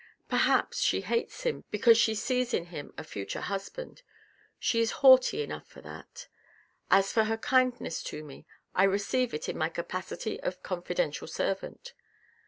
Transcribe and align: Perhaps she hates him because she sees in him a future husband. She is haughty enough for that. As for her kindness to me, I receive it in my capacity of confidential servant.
Perhaps 0.27 0.79
she 0.81 1.01
hates 1.01 1.43
him 1.43 1.63
because 1.69 1.95
she 1.95 2.15
sees 2.15 2.55
in 2.55 2.65
him 2.73 2.91
a 2.97 3.03
future 3.03 3.41
husband. 3.41 4.01
She 4.57 4.81
is 4.81 4.89
haughty 5.05 5.43
enough 5.43 5.67
for 5.67 5.81
that. 5.81 6.27
As 6.89 7.11
for 7.13 7.25
her 7.25 7.37
kindness 7.37 8.01
to 8.05 8.23
me, 8.23 8.47
I 8.73 8.85
receive 8.85 9.31
it 9.31 9.47
in 9.47 9.59
my 9.59 9.69
capacity 9.69 10.39
of 10.41 10.63
confidential 10.63 11.27
servant. 11.27 11.93